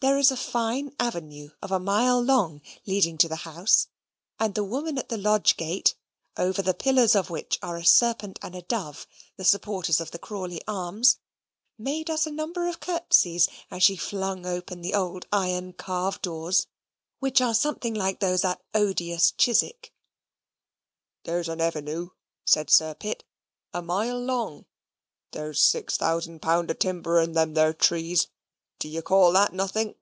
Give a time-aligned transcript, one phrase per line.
[0.00, 3.86] There is a fine avenue of a mile long leading to the house,
[4.36, 5.94] and the woman at the lodge gate
[6.36, 9.06] (over the pillars of which are a serpent and a dove,
[9.36, 11.20] the supporters of the Crawley arms),
[11.78, 16.66] made us a number of curtsies as she flung open the old iron carved doors,
[17.20, 19.94] which are something like those at odious Chiswick.
[21.22, 22.10] "There's an avenue,"
[22.44, 23.22] said Sir Pitt,
[23.72, 24.66] "a mile long.
[25.30, 28.26] There's six thousand pound of timber in them there trees.
[28.80, 29.94] Do you call that nothing?"